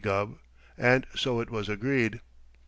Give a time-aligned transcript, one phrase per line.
[0.03, 0.39] Gubb,
[0.79, 2.21] and so it was agreed.